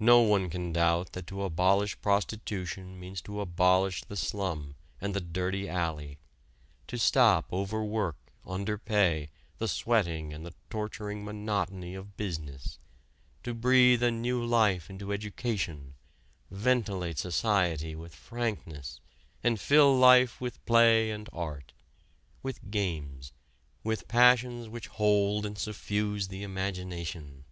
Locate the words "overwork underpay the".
7.50-9.66